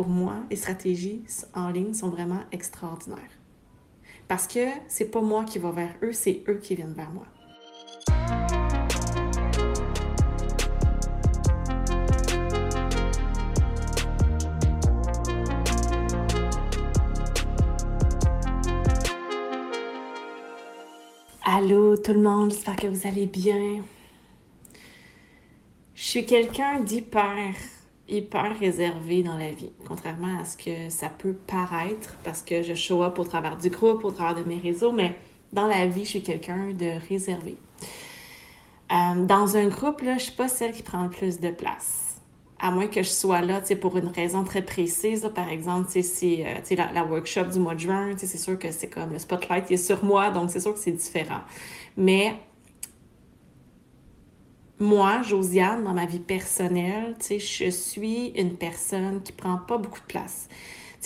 pour 0.00 0.08
moi, 0.08 0.36
les 0.48 0.56
stratégies 0.56 1.22
en 1.54 1.68
ligne 1.68 1.92
sont 1.92 2.08
vraiment 2.08 2.40
extraordinaires. 2.52 3.18
Parce 4.28 4.46
que 4.46 4.60
c'est 4.88 5.10
pas 5.10 5.20
moi 5.20 5.44
qui 5.44 5.58
va 5.58 5.72
vers 5.72 5.94
eux, 6.02 6.14
c'est 6.14 6.42
eux 6.48 6.54
qui 6.54 6.74
viennent 6.74 6.94
vers 6.94 7.10
moi. 7.10 7.26
Allô 21.44 21.98
tout 21.98 22.14
le 22.14 22.22
monde, 22.22 22.52
j'espère 22.52 22.76
que 22.76 22.86
vous 22.86 23.06
allez 23.06 23.26
bien. 23.26 23.84
Je 25.94 26.02
suis 26.02 26.24
quelqu'un 26.24 26.80
d'hyper, 26.80 27.54
hyper 28.10 28.58
réservé 28.58 29.22
dans 29.22 29.36
la 29.36 29.50
vie, 29.50 29.72
contrairement 29.86 30.38
à 30.40 30.44
ce 30.44 30.56
que 30.56 30.90
ça 30.90 31.08
peut 31.08 31.34
paraître, 31.34 32.16
parce 32.24 32.42
que 32.42 32.62
je 32.62 32.74
show 32.74 33.02
up 33.02 33.18
au 33.18 33.24
travers 33.24 33.56
du 33.56 33.70
groupe, 33.70 34.04
au 34.04 34.10
travers 34.10 34.42
de 34.42 34.48
mes 34.48 34.58
réseaux, 34.58 34.92
mais 34.92 35.16
dans 35.52 35.66
la 35.66 35.86
vie, 35.86 36.04
je 36.04 36.10
suis 36.10 36.22
quelqu'un 36.22 36.72
de 36.72 36.92
réservé. 37.08 37.56
Euh, 38.92 39.24
dans 39.24 39.56
un 39.56 39.68
groupe, 39.68 40.02
là, 40.02 40.18
je 40.18 40.24
suis 40.24 40.32
pas 40.32 40.48
celle 40.48 40.72
qui 40.72 40.82
prend 40.82 41.04
le 41.04 41.10
plus 41.10 41.40
de 41.40 41.50
place 41.50 42.10
à 42.60 42.70
moins 42.70 42.86
que 42.86 43.02
je 43.02 43.08
sois 43.08 43.40
là 43.40 43.62
pour 43.80 43.96
une 43.96 44.08
raison 44.08 44.44
très 44.44 44.62
précise. 44.62 45.28
par 45.34 45.48
exemple, 45.48 45.88
c'est 45.90 46.44
euh, 46.46 46.76
la, 46.76 46.92
la, 46.92 47.04
workshop 47.04 47.44
du 47.44 47.58
mois 47.58 47.74
de 47.74 47.80
juin, 47.80 48.10
c'est 48.16 48.26
sûr 48.38 48.58
que 48.58 48.70
c'est 48.70 48.88
comme 48.88 49.12
le 49.12 49.18
spotlight 49.18 49.70
est 49.70 49.76
sur 49.76 50.04
moi, 50.04 50.30
donc 50.30 50.50
c'est 50.50 50.60
sûr 50.60 50.74
que 50.74 50.78
c'est 50.78 50.92
différent. 50.92 51.40
Mais 51.96 52.34
moi, 54.80 55.20
Josiane, 55.22 55.84
dans 55.84 55.92
ma 55.92 56.06
vie 56.06 56.18
personnelle, 56.18 57.14
je 57.28 57.70
suis 57.70 58.28
une 58.28 58.56
personne 58.56 59.22
qui 59.22 59.32
prend 59.32 59.58
pas 59.58 59.76
beaucoup 59.76 60.00
de 60.00 60.06
place. 60.06 60.48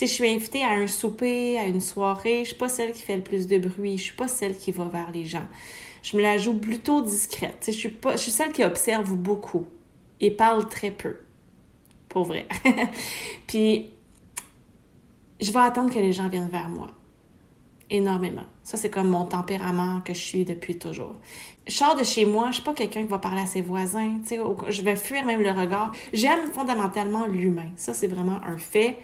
je 0.01 0.07
suis 0.07 0.29
invitée 0.29 0.63
à 0.63 0.71
un 0.71 0.87
souper, 0.87 1.59
à 1.59 1.67
une 1.67 1.81
soirée, 1.81 2.45
je 2.45 2.51
suis 2.51 2.59
pas 2.59 2.69
celle 2.69 2.93
qui 2.93 3.03
fait 3.03 3.17
le 3.17 3.23
plus 3.23 3.49
de 3.49 3.59
bruit, 3.59 3.99
je 3.99 4.05
suis 4.05 4.17
pas 4.17 4.29
celle 4.29 4.57
qui 4.57 4.71
va 4.71 4.85
vers 4.85 5.11
les 5.11 5.25
gens. 5.25 5.47
Je 6.05 6.17
me 6.17 6.23
la 6.23 6.39
joue 6.39 6.55
plutôt 6.55 7.03
discrète. 7.03 7.65
Je 7.67 7.73
suis, 7.73 7.97
je 8.13 8.17
suis 8.17 8.31
celle 8.31 8.53
qui 8.53 8.63
observe 8.63 9.13
beaucoup 9.13 9.67
et 10.21 10.31
parle 10.31 10.69
très 10.69 10.93
peu 10.93 11.17
pour 12.09 12.27
vrai. 12.27 12.47
Puis, 13.49 13.91
je 15.41 15.51
vais 15.51 15.59
attendre 15.59 15.93
que 15.93 15.99
les 15.99 16.13
gens 16.13 16.29
viennent 16.29 16.49
vers 16.49 16.69
moi. 16.69 16.91
Énormément. 17.91 18.45
Ça, 18.63 18.77
c'est 18.77 18.91
comme 18.91 19.09
mon 19.09 19.27
tempérament 19.27 20.01
que 20.05 20.15
je 20.15 20.19
suis 20.19 20.45
depuis 20.45 20.79
toujours. 20.79 21.17
Je 21.67 21.73
sors 21.73 21.97
de 21.97 22.03
chez 22.03 22.25
moi, 22.25 22.47
je 22.49 22.55
suis 22.55 22.63
pas 22.63 22.73
quelqu'un 22.75 23.03
qui 23.03 23.09
va 23.09 23.19
parler 23.19 23.43
à 23.43 23.47
ses 23.47 23.61
voisins. 23.61 24.21
Je 24.31 24.83
vais 24.83 24.97
fuir 24.97 25.25
même 25.25 25.43
le 25.43 25.51
regard. 25.51 25.93
J'aime 26.13 26.51
fondamentalement 26.53 27.27
l'humain. 27.27 27.71
Ça, 27.77 27.93
c'est 27.93 28.07
vraiment 28.07 28.41
un 28.47 28.57
fait. 28.57 28.99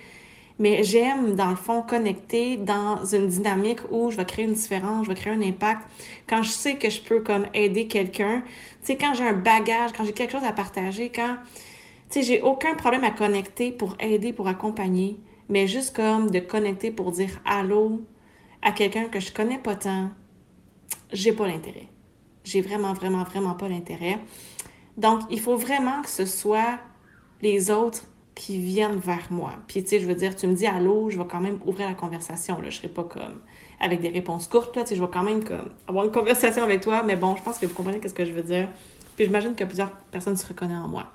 Mais 0.58 0.83
j'aime, 0.84 1.36
dans 1.36 1.48
le 1.48 1.56
fond, 1.56 1.83
connecter 1.83 2.58
dans 2.58 3.03
une 3.05 3.28
dynamique 3.28 3.81
où 3.91 4.11
je 4.11 4.19
vais 4.19 4.27
créer 4.27 4.45
une 4.45 4.53
différence, 4.53 5.05
je 5.06 5.11
vais 5.11 5.14
créer 5.17 5.33
un 5.33 5.41
impact. 5.41 5.83
Quand 6.27 6.42
je 6.42 6.51
sais 6.51 6.77
que 6.77 6.91
je 6.91 7.01
peux 7.01 7.20
comme 7.20 7.47
aider 7.55 7.86
quelqu'un, 7.86 8.42
tu 8.81 8.86
sais, 8.89 8.97
quand 8.97 9.14
j'ai 9.14 9.25
un 9.25 9.33
bagage, 9.33 9.92
quand 9.97 10.05
j'ai 10.05 10.12
quelque 10.12 10.33
chose 10.33 10.45
à 10.45 10.53
partager, 10.53 11.11
quand 11.11 11.36
tu 12.11 12.20
sais, 12.20 12.23
j'ai 12.23 12.42
aucun 12.42 12.75
problème 12.75 13.05
à 13.05 13.11
connecter 13.11 13.73
pour 13.73 13.97
aider, 14.01 14.34
pour 14.34 14.48
accompagner, 14.48 15.19
mais 15.48 15.67
juste 15.67 15.97
comme 15.97 16.31
de 16.31 16.41
connecter 16.41 16.91
pour 16.91 17.12
dire 17.12 17.41
allô? 17.47 18.03
À 18.62 18.72
quelqu'un 18.72 19.05
que 19.05 19.20
je 19.20 19.33
connais 19.33 19.58
pas 19.58 19.77
tant, 19.77 20.11
j'ai 21.12 21.33
pas 21.33 21.47
l'intérêt. 21.47 21.89
J'ai 22.44 22.61
vraiment, 22.61 22.92
vraiment, 22.92 23.25
vraiment 23.25 23.55
pas 23.55 23.69
l'intérêt. 23.69 24.19
Donc, 24.97 25.20
il 25.30 25.41
faut 25.41 25.56
vraiment 25.56 26.02
que 26.02 26.08
ce 26.08 26.27
soit 26.27 26.78
les 27.42 27.70
autres 27.70 28.05
qui 28.34 28.58
viennent 28.58 28.97
vers 28.97 29.27
moi. 29.30 29.52
Puis, 29.67 29.83
tu 29.83 29.91
sais, 29.91 30.00
je 30.00 30.06
veux 30.06 30.14
dire, 30.14 30.34
tu 30.34 30.47
me 30.47 30.55
dis 30.55 30.67
allô, 30.67 31.11
je 31.11 31.19
vais 31.19 31.27
quand 31.28 31.41
même 31.41 31.58
ouvrir 31.64 31.89
la 31.89 31.94
conversation. 31.94 32.61
Là. 32.61 32.70
Je 32.70 32.77
serai 32.77 32.89
pas 32.89 33.05
comme 33.05 33.41
avec 33.80 34.00
des 34.00 34.08
réponses 34.08 34.47
courtes. 34.47 34.77
Là, 34.77 34.83
tu 34.83 34.91
sais, 34.91 34.97
je 34.97 35.02
vais 35.02 35.11
quand 35.12 35.22
même 35.22 35.45
comme 35.45 35.70
avoir 35.89 36.05
une 36.05 36.12
conversation 36.12 36.62
avec 36.62 36.80
toi. 36.80 37.02
Mais 37.02 37.17
bon, 37.17 37.36
je 37.36 37.42
pense 37.42 37.58
que 37.58 37.67
vous 37.67 37.74
comprenez 37.74 38.01
ce 38.06 38.14
que 38.14 38.24
je 38.24 38.33
veux 38.33 38.42
dire. 38.42 38.68
Puis, 39.17 39.27
j'imagine 39.27 39.55
que 39.55 39.64
plusieurs 39.64 39.90
personnes 39.90 40.36
se 40.36 40.46
reconnaissent 40.46 40.79
en 40.79 40.89
moi. 40.89 41.12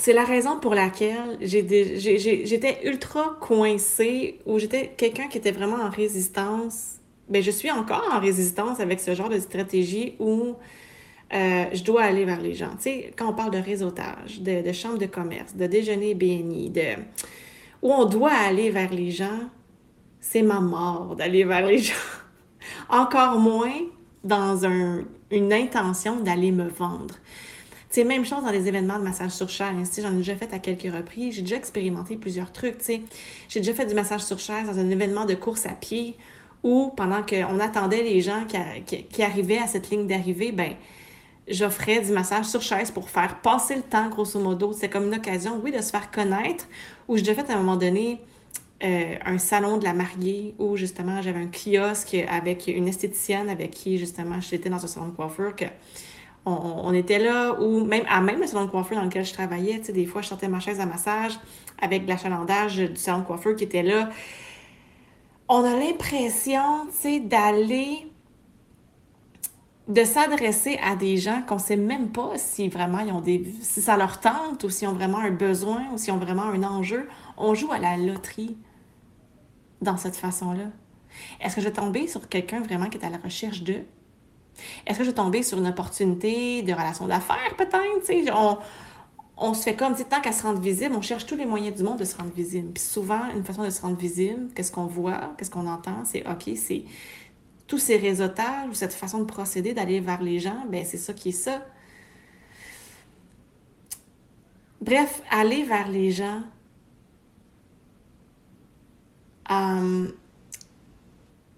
C'est 0.00 0.14
la 0.14 0.24
raison 0.24 0.58
pour 0.58 0.74
laquelle 0.74 1.36
j'étais 1.42 2.80
ultra 2.84 3.36
coincée 3.38 4.40
ou 4.46 4.58
j'étais 4.58 4.94
quelqu'un 4.96 5.28
qui 5.28 5.36
était 5.36 5.50
vraiment 5.50 5.76
en 5.76 5.90
résistance. 5.90 6.96
Bien, 7.28 7.42
je 7.42 7.50
suis 7.50 7.70
encore 7.70 8.08
en 8.10 8.18
résistance 8.18 8.80
avec 8.80 8.98
ce 8.98 9.14
genre 9.14 9.28
de 9.28 9.38
stratégie 9.38 10.14
où 10.18 10.54
euh, 11.34 11.64
je 11.74 11.84
dois 11.84 12.04
aller 12.04 12.24
vers 12.24 12.40
les 12.40 12.54
gens. 12.54 12.70
Quand 13.14 13.28
on 13.28 13.34
parle 13.34 13.50
de 13.50 13.58
réseautage, 13.58 14.40
de, 14.40 14.62
de 14.62 14.72
chambre 14.72 14.96
de 14.96 15.04
commerce, 15.04 15.54
de 15.54 15.66
déjeuner 15.66 16.14
BNI, 16.14 16.70
de, 16.70 16.94
où 17.82 17.92
on 17.92 18.06
doit 18.06 18.32
aller 18.32 18.70
vers 18.70 18.94
les 18.94 19.10
gens, 19.10 19.50
c'est 20.18 20.42
ma 20.42 20.60
mort 20.60 21.14
d'aller 21.14 21.44
vers 21.44 21.66
les 21.66 21.76
gens. 21.76 21.92
Encore 22.88 23.38
moins 23.38 23.76
dans 24.24 24.64
une 24.64 25.52
intention 25.52 26.20
d'aller 26.20 26.52
me 26.52 26.68
vendre. 26.68 27.16
C'est 27.90 28.04
même 28.04 28.24
chose 28.24 28.44
dans 28.44 28.52
les 28.52 28.68
événements 28.68 29.00
de 29.00 29.02
massage 29.02 29.32
sur 29.32 29.48
chaise. 29.48 30.00
J'en 30.00 30.12
ai 30.12 30.18
déjà 30.18 30.36
fait 30.36 30.54
à 30.54 30.60
quelques 30.60 30.94
reprises. 30.94 31.34
J'ai 31.34 31.42
déjà 31.42 31.56
expérimenté 31.56 32.16
plusieurs 32.16 32.52
trucs. 32.52 32.76
J'ai 32.86 33.60
déjà 33.60 33.74
fait 33.74 33.86
du 33.86 33.96
massage 33.96 34.22
sur 34.22 34.38
chaise 34.38 34.64
dans 34.66 34.78
un 34.78 34.88
événement 34.90 35.24
de 35.24 35.34
course 35.34 35.66
à 35.66 35.70
pied 35.70 36.16
où, 36.62 36.92
pendant 36.96 37.22
qu'on 37.24 37.58
attendait 37.58 38.04
les 38.04 38.20
gens 38.20 38.44
qui, 38.46 39.22
arrivaient 39.24 39.58
à 39.58 39.66
cette 39.66 39.90
ligne 39.90 40.06
d'arrivée, 40.06 40.52
ben 40.52 40.74
j'offrais 41.48 42.00
du 42.00 42.12
massage 42.12 42.44
sur 42.44 42.62
chaise 42.62 42.92
pour 42.92 43.10
faire 43.10 43.40
passer 43.40 43.74
le 43.74 43.82
temps, 43.82 44.08
grosso 44.08 44.38
modo. 44.38 44.72
C'est 44.72 44.88
comme 44.88 45.06
une 45.08 45.14
occasion, 45.16 45.60
oui, 45.60 45.72
de 45.72 45.82
se 45.82 45.90
faire 45.90 46.12
connaître. 46.12 46.68
Où 47.08 47.16
j'ai 47.16 47.22
déjà 47.22 47.42
fait 47.42 47.50
à 47.50 47.56
un 47.56 47.58
moment 47.58 47.76
donné 47.76 48.20
euh, 48.84 49.16
un 49.26 49.38
salon 49.38 49.78
de 49.78 49.84
la 49.84 49.94
mariée 49.94 50.54
où 50.60 50.76
justement 50.76 51.20
j'avais 51.22 51.40
un 51.40 51.48
kiosque 51.48 52.16
avec 52.28 52.68
une 52.68 52.86
esthéticienne 52.86 53.50
avec 53.50 53.72
qui 53.72 53.98
justement 53.98 54.40
j'étais 54.40 54.70
dans 54.70 54.82
un 54.82 54.86
salon 54.86 55.08
de 55.08 55.16
coiffure 55.16 55.54
que 55.56 55.66
on, 56.46 56.92
était 56.94 57.18
là, 57.18 57.60
ou 57.60 57.84
même 57.84 58.04
à 58.08 58.20
même 58.20 58.40
le 58.40 58.46
salon 58.46 58.64
de 58.64 58.70
coiffure 58.70 58.96
dans 58.96 59.04
lequel 59.04 59.24
je 59.24 59.32
travaillais, 59.32 59.78
tu 59.78 59.86
sais, 59.86 59.92
des 59.92 60.06
fois, 60.06 60.22
je 60.22 60.28
sortais 60.28 60.48
ma 60.48 60.60
chaise 60.60 60.80
à 60.80 60.86
massage 60.86 61.38
avec 61.80 62.08
l'achalandage 62.08 62.76
du 62.76 62.96
salon 62.96 63.20
de 63.20 63.24
coiffure 63.24 63.54
qui 63.56 63.64
était 63.64 63.82
là. 63.82 64.08
On 65.48 65.64
a 65.64 65.76
l'impression, 65.76 66.86
tu 66.86 66.96
sais, 66.96 67.20
d'aller, 67.20 68.06
de 69.88 70.04
s'adresser 70.04 70.78
à 70.82 70.96
des 70.96 71.16
gens 71.16 71.42
qu'on 71.42 71.58
sait 71.58 71.76
même 71.76 72.10
pas 72.10 72.32
si 72.36 72.68
vraiment 72.68 73.00
ils 73.00 73.12
ont 73.12 73.20
des, 73.20 73.44
si 73.60 73.82
ça 73.82 73.96
leur 73.96 74.20
tente 74.20 74.64
ou 74.64 74.70
s'ils 74.70 74.88
ont 74.88 74.92
vraiment 74.92 75.18
un 75.18 75.32
besoin 75.32 75.88
ou 75.92 75.98
s'ils 75.98 76.12
ont 76.12 76.18
vraiment 76.18 76.44
un 76.44 76.62
enjeu. 76.62 77.08
On 77.36 77.54
joue 77.54 77.72
à 77.72 77.78
la 77.78 77.96
loterie 77.96 78.56
dans 79.82 79.96
cette 79.96 80.16
façon-là. 80.16 80.66
Est-ce 81.40 81.56
que 81.56 81.60
je 81.60 81.66
vais 81.66 81.72
tomber 81.72 82.06
sur 82.06 82.28
quelqu'un 82.28 82.60
vraiment 82.60 82.86
qui 82.86 82.98
est 82.98 83.04
à 83.04 83.10
la 83.10 83.18
recherche 83.18 83.62
de 83.62 83.82
est-ce 84.86 84.98
que 84.98 85.04
je 85.04 85.10
vais 85.10 85.14
tomber 85.14 85.42
sur 85.42 85.58
une 85.58 85.66
opportunité 85.66 86.62
de 86.62 86.72
relation 86.72 87.06
d'affaires, 87.06 87.54
peut-être? 87.56 88.32
On, 88.34 88.58
on 89.36 89.54
se 89.54 89.62
fait 89.62 89.74
comme, 89.74 89.94
tant 89.96 90.20
qu'à 90.20 90.32
se 90.32 90.42
rendre 90.42 90.60
visible, 90.60 90.94
on 90.94 91.00
cherche 91.00 91.24
tous 91.26 91.36
les 91.36 91.46
moyens 91.46 91.76
du 91.76 91.82
monde 91.82 91.98
de 91.98 92.04
se 92.04 92.16
rendre 92.16 92.32
visible. 92.32 92.72
Puis 92.72 92.82
souvent, 92.82 93.30
une 93.34 93.42
façon 93.42 93.64
de 93.64 93.70
se 93.70 93.80
rendre 93.80 93.96
visible, 93.96 94.48
qu'est-ce 94.54 94.70
qu'on 94.70 94.86
voit, 94.86 95.32
qu'est-ce 95.38 95.50
qu'on 95.50 95.66
entend, 95.66 96.04
c'est 96.04 96.28
OK, 96.28 96.50
c'est 96.56 96.84
tous 97.66 97.78
ces 97.78 97.96
réseautages 97.96 98.68
ou 98.68 98.74
cette 98.74 98.92
façon 98.92 99.20
de 99.20 99.24
procéder, 99.24 99.72
d'aller 99.72 100.00
vers 100.00 100.20
les 100.22 100.40
gens, 100.40 100.64
ben 100.68 100.84
c'est 100.84 100.98
ça 100.98 101.14
qui 101.14 101.30
est 101.30 101.32
ça. 101.32 101.64
Bref, 104.80 105.22
aller 105.30 105.62
vers 105.62 105.88
les 105.88 106.10
gens, 106.10 106.42
euh, 109.50 110.08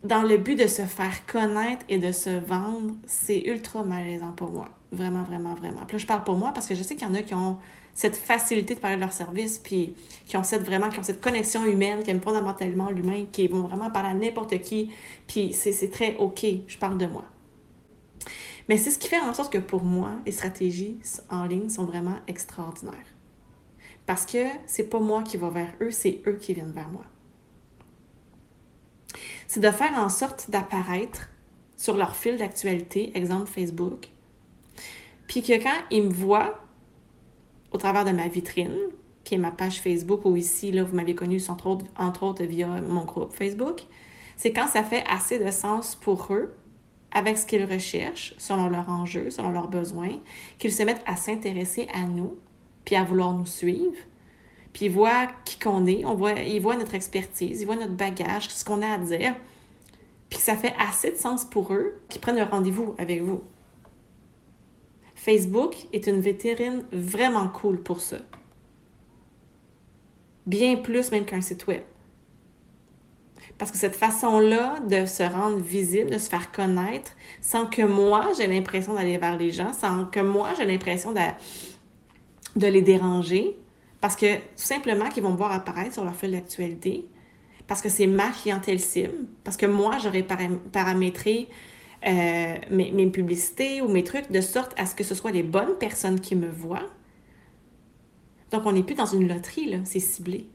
dans 0.04 0.22
le 0.22 0.36
but 0.36 0.56
de 0.56 0.66
se 0.66 0.82
faire 0.82 1.24
connaître 1.26 1.84
et 1.88 1.98
de 1.98 2.12
se 2.12 2.30
vendre, 2.30 2.94
c'est 3.06 3.40
ultra 3.46 3.84
malaisant 3.84 4.32
pour 4.32 4.50
moi. 4.50 4.68
Vraiment, 4.90 5.22
vraiment, 5.22 5.54
vraiment. 5.54 5.84
Puis 5.86 5.96
là, 5.96 5.98
je 5.98 6.06
parle 6.06 6.24
pour 6.24 6.36
moi 6.36 6.52
parce 6.52 6.66
que 6.66 6.74
je 6.74 6.82
sais 6.82 6.96
qu'il 6.96 7.06
y 7.06 7.10
en 7.10 7.14
a 7.14 7.22
qui 7.22 7.34
ont 7.34 7.58
cette 7.94 8.16
facilité 8.16 8.74
de 8.74 8.80
parler 8.80 8.96
de 8.96 9.02
leur 9.02 9.12
service, 9.12 9.58
puis 9.58 9.94
qui 10.26 10.36
ont 10.36 10.42
cette 10.42 10.62
vraiment, 10.62 10.88
qui 10.88 10.98
ont 10.98 11.02
cette 11.02 11.20
connexion 11.20 11.64
humaine, 11.66 12.02
qui 12.02 12.10
aiment 12.10 12.22
fondamentalement 12.22 12.90
l'humain, 12.90 13.26
qui 13.30 13.46
vont 13.48 13.62
vraiment 13.62 13.90
parler 13.90 14.10
à 14.10 14.14
n'importe 14.14 14.60
qui, 14.60 14.90
puis 15.26 15.52
c'est 15.52 15.90
très 15.90 16.16
OK, 16.16 16.44
je 16.66 16.78
parle 16.78 16.96
de 16.96 17.06
moi. 17.06 17.24
Mais 18.68 18.78
c'est 18.78 18.90
ce 18.90 18.98
qui 18.98 19.08
fait 19.08 19.20
en 19.20 19.34
sorte 19.34 19.52
que 19.52 19.58
pour 19.58 19.82
moi, 19.82 20.12
les 20.24 20.32
stratégies 20.32 20.98
en 21.28 21.44
ligne 21.44 21.68
sont 21.68 21.84
vraiment 21.84 22.16
extraordinaires. 22.28 22.94
Parce 24.06 24.24
que 24.24 24.46
c'est 24.66 24.88
pas 24.88 24.98
moi 24.98 25.22
qui 25.22 25.36
va 25.36 25.50
vers 25.50 25.72
eux, 25.80 25.90
c'est 25.90 26.22
eux 26.26 26.38
qui 26.40 26.54
viennent 26.54 26.72
vers 26.72 26.88
moi 26.88 27.04
c'est 29.52 29.60
de 29.60 29.70
faire 29.70 29.92
en 29.98 30.08
sorte 30.08 30.48
d'apparaître 30.48 31.28
sur 31.76 31.94
leur 31.94 32.16
fil 32.16 32.38
d'actualité, 32.38 33.14
exemple 33.14 33.50
Facebook, 33.50 34.08
puis 35.28 35.42
que 35.42 35.62
quand 35.62 35.76
ils 35.90 36.04
me 36.04 36.10
voient 36.10 36.58
au 37.70 37.76
travers 37.76 38.06
de 38.06 38.12
ma 38.12 38.28
vitrine, 38.28 38.74
qui 39.24 39.34
est 39.34 39.38
ma 39.38 39.50
page 39.50 39.82
Facebook, 39.82 40.24
ou 40.24 40.38
ici, 40.38 40.72
là, 40.72 40.84
vous 40.84 40.96
m'avez 40.96 41.14
connu 41.14 41.38
entre 41.50 41.66
autres, 41.66 41.84
entre 41.98 42.22
autres 42.22 42.44
via 42.44 42.66
mon 42.80 43.04
groupe 43.04 43.34
Facebook, 43.34 43.82
c'est 44.38 44.54
quand 44.54 44.68
ça 44.68 44.82
fait 44.82 45.04
assez 45.06 45.38
de 45.38 45.50
sens 45.50 45.96
pour 45.96 46.32
eux, 46.32 46.54
avec 47.10 47.36
ce 47.36 47.44
qu'ils 47.44 47.70
recherchent, 47.70 48.34
selon 48.38 48.70
leurs 48.70 48.88
enjeux, 48.88 49.28
selon 49.28 49.50
leurs 49.50 49.68
besoins, 49.68 50.18
qu'ils 50.58 50.72
se 50.72 50.82
mettent 50.82 51.04
à 51.04 51.16
s'intéresser 51.16 51.88
à 51.92 52.04
nous, 52.04 52.38
puis 52.86 52.96
à 52.96 53.04
vouloir 53.04 53.34
nous 53.34 53.44
suivre, 53.44 53.98
puis 54.72 54.86
ils 54.86 54.90
voient 54.90 55.28
qui 55.44 55.58
qu'on 55.58 55.86
est, 55.86 56.04
on 56.04 56.14
voit, 56.14 56.32
ils 56.32 56.60
voient 56.60 56.76
notre 56.76 56.94
expertise, 56.94 57.60
ils 57.60 57.64
voient 57.64 57.76
notre 57.76 57.92
bagage, 57.92 58.48
ce 58.48 58.64
qu'on 58.64 58.82
a 58.82 58.88
à 58.88 58.98
dire, 58.98 59.34
puis 60.30 60.38
ça 60.38 60.56
fait 60.56 60.74
assez 60.78 61.10
de 61.10 61.16
sens 61.16 61.44
pour 61.44 61.72
eux 61.74 62.00
qu'ils 62.08 62.20
prennent 62.20 62.38
un 62.38 62.46
rendez-vous 62.46 62.94
avec 62.98 63.22
vous. 63.22 63.42
Facebook 65.14 65.76
est 65.92 66.06
une 66.06 66.20
vitrine 66.20 66.84
vraiment 66.90 67.48
cool 67.48 67.80
pour 67.82 68.00
ça. 68.00 68.16
Bien 70.46 70.76
plus 70.76 71.12
même 71.12 71.24
qu'un 71.24 71.40
site 71.40 71.66
web. 71.66 71.82
Parce 73.58 73.70
que 73.70 73.76
cette 73.76 73.94
façon-là 73.94 74.80
de 74.80 75.06
se 75.06 75.22
rendre 75.22 75.58
visible, 75.58 76.10
de 76.10 76.18
se 76.18 76.28
faire 76.28 76.50
connaître, 76.50 77.12
sans 77.40 77.66
que 77.66 77.82
moi, 77.82 78.30
j'ai 78.36 78.48
l'impression 78.48 78.94
d'aller 78.94 79.18
vers 79.18 79.36
les 79.36 79.52
gens, 79.52 79.72
sans 79.72 80.06
que 80.06 80.18
moi, 80.18 80.48
j'ai 80.56 80.64
l'impression 80.64 81.12
de, 81.12 81.20
de 82.56 82.66
les 82.66 82.82
déranger, 82.82 83.56
parce 84.02 84.16
que 84.16 84.34
tout 84.36 84.42
simplement 84.56 85.08
qu'ils 85.08 85.22
vont 85.22 85.30
me 85.30 85.36
voir 85.36 85.52
apparaître 85.52 85.94
sur 85.94 86.04
leur 86.04 86.16
fil 86.16 86.32
d'actualité, 86.32 87.06
parce 87.68 87.80
que 87.80 87.88
c'est 87.88 88.08
ma 88.08 88.30
clientèle 88.30 88.80
cible, 88.80 89.28
parce 89.44 89.56
que 89.56 89.64
moi, 89.64 89.98
j'aurais 90.02 90.24
paramétré 90.72 91.48
euh, 92.04 92.56
mes, 92.68 92.90
mes, 92.90 93.06
publicités 93.06 93.80
ou 93.80 93.86
mes 93.86 94.02
trucs 94.02 94.32
de 94.32 94.40
sorte 94.40 94.74
à 94.76 94.86
ce 94.86 94.96
que 94.96 95.04
ce 95.04 95.14
soit 95.14 95.30
les 95.30 95.44
bonnes 95.44 95.78
personnes 95.78 96.18
qui 96.18 96.34
me 96.34 96.48
voient. 96.48 96.90
Donc, 98.50 98.66
on 98.66 98.72
n'est 98.72 98.82
plus 98.82 98.96
dans 98.96 99.06
une 99.06 99.28
loterie, 99.28 99.70
là, 99.70 99.78
c'est 99.84 100.00
ciblé. 100.00 100.50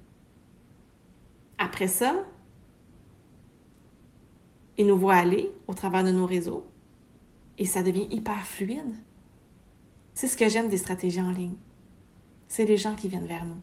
Après 1.57 1.87
ça, 1.87 2.25
ils 4.77 4.85
nous 4.85 4.97
voient 4.97 5.15
aller 5.15 5.49
au 5.67 5.73
travers 5.73 6.03
de 6.03 6.11
nos 6.11 6.25
réseaux 6.25 6.67
et 7.57 7.65
ça 7.65 7.81
devient 7.81 8.07
hyper 8.11 8.45
fluide. 8.45 8.93
C'est 10.13 10.27
ce 10.27 10.35
que 10.35 10.49
j'aime 10.49 10.67
des 10.67 10.77
stratégies 10.77 11.21
en 11.21 11.31
ligne. 11.31 11.55
C'est 12.47 12.65
les 12.65 12.77
gens 12.77 12.95
qui 12.95 13.07
viennent 13.07 13.27
vers 13.27 13.45
nous. 13.45 13.61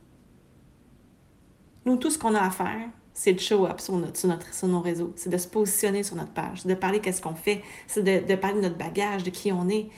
Nous, 1.87 1.97
tout 1.97 2.11
ce 2.11 2.19
qu'on 2.19 2.35
a 2.35 2.41
à 2.41 2.51
faire, 2.51 2.89
c'est 3.13 3.33
de 3.33 3.41
show 3.41 3.67
up 3.67 3.81
sur, 3.81 3.97
notre, 3.97 4.55
sur, 4.55 4.69
nos 4.69 4.81
réseaux, 4.81 5.13
c'est 5.17 5.31
de 5.31 5.39
se 5.39 5.47
positionner 5.47 6.03
sur 6.03 6.17
notre 6.17 6.33
page, 6.33 6.65
de 6.65 6.75
parler 6.75 7.01
qu'est-ce 7.01 7.23
qu'on 7.23 7.35
fait, 7.35 7.63
c'est 7.87 8.03
de, 8.03 8.27
de, 8.27 8.35
parler 8.35 8.57
de 8.57 8.63
notre 8.63 8.77
bagage, 8.77 9.23
de 9.23 9.31
qui 9.31 9.53
on 9.53 9.69
est. 9.69 9.89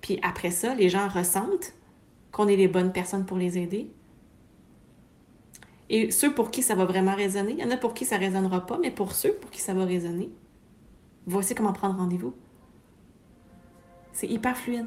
Puis 0.00 0.18
après 0.22 0.50
ça, 0.50 0.74
les 0.74 0.88
gens 0.88 1.08
ressentent 1.08 1.72
qu'on 2.32 2.48
est 2.48 2.56
les 2.56 2.68
bonnes 2.68 2.92
personnes 2.92 3.24
pour 3.24 3.38
les 3.38 3.58
aider. 3.58 3.90
Et 5.88 6.10
ceux 6.10 6.34
pour 6.34 6.50
qui 6.50 6.62
ça 6.62 6.74
va 6.74 6.84
vraiment 6.84 7.14
résonner, 7.14 7.52
il 7.52 7.58
y 7.58 7.64
en 7.64 7.70
a 7.70 7.76
pour 7.76 7.94
qui 7.94 8.04
ça 8.04 8.18
ne 8.18 8.24
résonnera 8.24 8.66
pas, 8.66 8.78
mais 8.78 8.90
pour 8.90 9.12
ceux 9.12 9.32
pour 9.34 9.50
qui 9.50 9.60
ça 9.60 9.72
va 9.72 9.84
résonner, 9.84 10.30
voici 11.26 11.54
comment 11.54 11.72
prendre 11.72 11.96
rendez-vous. 11.96 12.34
C'est 14.12 14.26
hyper 14.26 14.56
fluide. 14.56 14.86